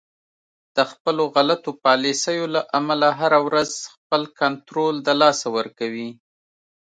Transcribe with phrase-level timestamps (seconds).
[0.75, 6.09] د خپلو غلطو پالیسیو له امله هر ورځ خپل کنترول د لاسه ورکوي